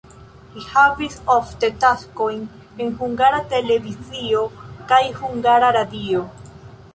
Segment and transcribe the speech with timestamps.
[0.53, 2.41] Li havis ofte taskojn
[2.85, 4.43] en Hungara Televizio
[4.93, 6.25] kaj Hungara Radio.